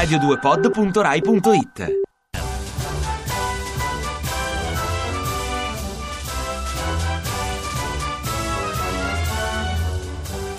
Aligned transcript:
radio2pod.rai.it 0.00 2.09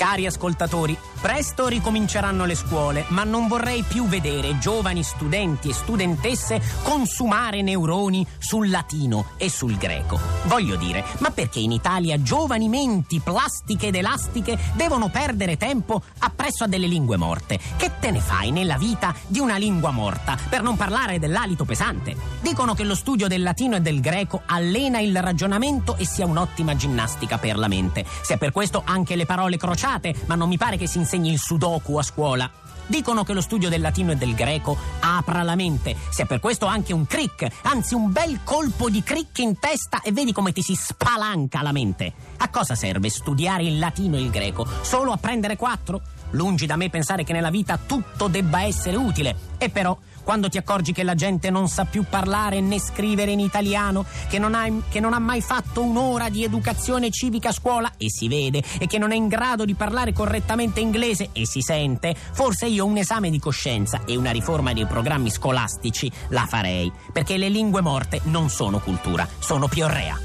Cari 0.01 0.25
ascoltatori, 0.25 0.97
presto 1.21 1.67
ricominceranno 1.67 2.45
le 2.45 2.55
scuole, 2.55 3.05
ma 3.09 3.23
non 3.23 3.47
vorrei 3.47 3.83
più 3.83 4.07
vedere 4.07 4.57
giovani 4.57 5.03
studenti 5.03 5.69
e 5.69 5.73
studentesse 5.73 6.59
consumare 6.81 7.61
neuroni 7.61 8.25
sul 8.39 8.71
latino 8.71 9.33
e 9.37 9.47
sul 9.47 9.77
greco. 9.77 10.19
Voglio 10.45 10.75
dire, 10.75 11.05
ma 11.19 11.29
perché 11.29 11.59
in 11.59 11.71
Italia 11.71 12.19
giovani 12.19 12.67
menti 12.67 13.19
plastiche 13.19 13.87
ed 13.89 13.95
elastiche 13.95 14.57
devono 14.73 15.09
perdere 15.09 15.55
tempo 15.55 16.01
appresso 16.17 16.63
a 16.63 16.67
delle 16.67 16.87
lingue 16.87 17.17
morte? 17.17 17.59
Che 17.77 17.91
te 17.99 18.09
ne 18.09 18.21
fai 18.21 18.49
nella 18.49 18.79
vita 18.79 19.13
di 19.27 19.37
una 19.37 19.57
lingua 19.57 19.91
morta, 19.91 20.35
per 20.49 20.63
non 20.63 20.77
parlare 20.77 21.19
dell'alito 21.19 21.63
pesante? 21.63 22.15
Dicono 22.41 22.73
che 22.73 22.85
lo 22.85 22.95
studio 22.95 23.27
del 23.27 23.43
latino 23.43 23.75
e 23.75 23.81
del 23.81 24.01
greco 24.01 24.41
allena 24.47 24.99
il 24.99 25.21
ragionamento 25.21 25.95
e 25.95 26.07
sia 26.07 26.25
un'ottima 26.25 26.75
ginnastica 26.75 27.37
per 27.37 27.55
la 27.55 27.67
mente. 27.67 28.03
Se 28.23 28.39
per 28.39 28.51
questo 28.51 28.81
anche 28.83 29.15
le 29.15 29.27
parole 29.27 29.57
crociate 29.57 29.89
ma 30.25 30.35
non 30.35 30.47
mi 30.47 30.57
pare 30.57 30.77
che 30.77 30.87
si 30.87 30.97
insegni 30.97 31.31
il 31.31 31.39
sudoku 31.39 31.97
a 31.97 32.03
scuola. 32.03 32.49
Dicono 32.85 33.23
che 33.23 33.33
lo 33.33 33.41
studio 33.41 33.69
del 33.69 33.81
latino 33.81 34.11
e 34.11 34.15
del 34.15 34.33
greco 34.33 34.77
apra 34.99 35.43
la 35.43 35.55
mente, 35.55 35.95
sia 36.09 36.25
per 36.25 36.39
questo 36.39 36.65
anche 36.65 36.93
un 36.93 37.05
crick, 37.05 37.47
anzi 37.63 37.93
un 37.93 38.11
bel 38.11 38.39
colpo 38.43 38.89
di 38.89 39.01
crick 39.01 39.37
in 39.39 39.59
testa 39.59 40.01
e 40.01 40.11
vedi 40.11 40.33
come 40.33 40.51
ti 40.51 40.61
si 40.61 40.75
spalanca 40.75 41.61
la 41.61 41.71
mente. 41.71 42.13
A 42.37 42.49
cosa 42.49 42.75
serve 42.75 43.09
studiare 43.09 43.63
il 43.63 43.79
latino 43.79 44.17
e 44.17 44.21
il 44.21 44.29
greco? 44.29 44.67
Solo 44.81 45.11
a 45.11 45.17
prendere 45.17 45.55
quattro? 45.55 46.01
Lungi 46.31 46.65
da 46.65 46.75
me 46.75 46.89
pensare 46.89 47.23
che 47.23 47.33
nella 47.33 47.49
vita 47.49 47.77
tutto 47.77 48.27
debba 48.27 48.63
essere 48.63 48.97
utile. 48.97 49.35
E 49.57 49.69
però 49.69 49.97
quando 50.23 50.49
ti 50.49 50.57
accorgi 50.57 50.93
che 50.93 51.03
la 51.03 51.15
gente 51.15 51.49
non 51.49 51.67
sa 51.67 51.85
più 51.85 52.05
parlare 52.07 52.61
né 52.61 52.79
scrivere 52.79 53.31
in 53.31 53.39
italiano, 53.39 54.05
che 54.29 54.39
non, 54.39 54.53
ha, 54.53 54.65
che 54.89 54.99
non 54.99 55.13
ha 55.13 55.19
mai 55.19 55.41
fatto 55.41 55.81
un'ora 55.83 56.29
di 56.29 56.43
educazione 56.43 57.09
civica 57.09 57.49
a 57.49 57.53
scuola 57.53 57.91
e 57.97 58.09
si 58.09 58.27
vede, 58.27 58.63
e 58.79 58.87
che 58.87 58.97
non 58.97 59.11
è 59.11 59.15
in 59.15 59.27
grado 59.27 59.65
di 59.65 59.73
parlare 59.73 60.13
correttamente 60.13 60.79
inglese 60.79 61.29
e 61.33 61.45
si 61.45 61.61
sente, 61.61 62.15
forse 62.15 62.67
io 62.67 62.85
un 62.85 62.97
esame 62.97 63.29
di 63.29 63.39
coscienza 63.39 64.03
e 64.05 64.15
una 64.15 64.31
riforma 64.31 64.73
dei 64.73 64.85
programmi 64.85 65.29
scolastici 65.29 66.11
la 66.29 66.45
farei, 66.47 66.91
perché 67.11 67.37
le 67.37 67.49
lingue 67.49 67.81
morte 67.81 68.21
non 68.25 68.49
sono 68.49 68.79
cultura, 68.79 69.27
sono 69.39 69.67
piorrea. 69.67 70.19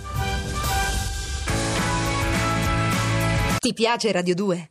Ti 3.58 3.72
piace 3.72 4.12
Radio 4.12 4.34
2? 4.34 4.70